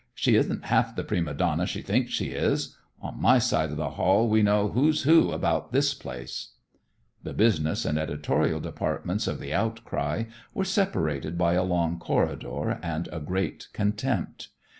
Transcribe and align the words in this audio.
She 0.15 0.33
isn't 0.33 0.65
half 0.65 0.95
the 0.95 1.03
prima 1.03 1.35
donna 1.35 1.67
she 1.67 1.83
thinks 1.83 2.09
she 2.11 2.29
is. 2.31 2.75
On 3.03 3.21
my 3.21 3.37
side 3.37 3.69
of 3.69 3.77
the 3.77 3.91
hall 3.91 4.27
we 4.27 4.41
know 4.41 4.69
who's 4.69 5.03
who 5.03 5.29
about 5.31 5.71
this 5.73 5.93
place." 5.93 6.53
The 7.21 7.33
business 7.35 7.85
and 7.85 7.99
editorial 7.99 8.59
departments 8.59 9.27
of 9.27 9.39
"The 9.39 9.53
Outcry" 9.53 10.23
were 10.55 10.65
separated 10.65 11.37
by 11.37 11.53
a 11.53 11.61
long 11.61 11.99
corridor 11.99 12.79
and 12.81 13.09
a 13.11 13.19
great 13.19 13.67
contempt. 13.73 14.47